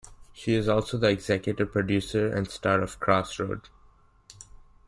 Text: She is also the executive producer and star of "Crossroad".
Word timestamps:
She 0.33 0.55
is 0.55 0.67
also 0.67 0.97
the 0.97 1.11
executive 1.11 1.71
producer 1.71 2.25
and 2.35 2.49
star 2.49 2.81
of 2.81 2.99
"Crossroad". 2.99 3.69